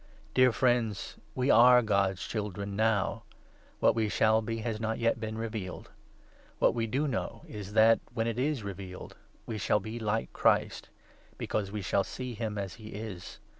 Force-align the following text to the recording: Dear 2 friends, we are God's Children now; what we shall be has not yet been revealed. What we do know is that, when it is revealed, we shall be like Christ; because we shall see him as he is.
Dear 0.33 0.47
2 0.47 0.51
friends, 0.53 1.17
we 1.35 1.51
are 1.51 1.83
God's 1.83 2.27
Children 2.27 2.75
now; 2.75 3.21
what 3.79 3.93
we 3.93 4.09
shall 4.09 4.41
be 4.41 4.57
has 4.61 4.79
not 4.79 4.97
yet 4.97 5.19
been 5.19 5.37
revealed. 5.37 5.91
What 6.57 6.73
we 6.73 6.87
do 6.87 7.07
know 7.07 7.43
is 7.47 7.73
that, 7.73 7.99
when 8.11 8.25
it 8.25 8.39
is 8.39 8.63
revealed, 8.63 9.15
we 9.45 9.59
shall 9.59 9.79
be 9.79 9.99
like 9.99 10.33
Christ; 10.33 10.89
because 11.37 11.71
we 11.71 11.83
shall 11.83 12.03
see 12.03 12.33
him 12.33 12.57
as 12.57 12.73
he 12.81 12.93
is. 12.95 13.37